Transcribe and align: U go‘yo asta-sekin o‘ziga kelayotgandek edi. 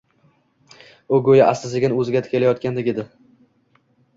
U 1.17 1.19
go‘yo 1.27 1.45
asta-sekin 1.53 1.95
o‘ziga 1.99 2.25
kelayotgandek 2.31 2.91
edi. 2.95 3.07